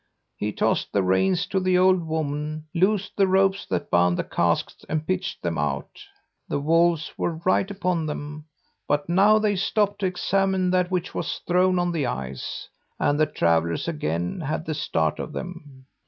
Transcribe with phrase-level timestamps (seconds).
[0.35, 4.83] He tossed the reins to the old woman, loosed the ropes that bound the casks,
[4.89, 6.01] and pitched them out.
[6.49, 8.45] The wolves were right upon them,
[8.87, 12.67] but now they stopped to examine that which was thrown on the ice,
[12.99, 15.85] and the travellers again had the start of them.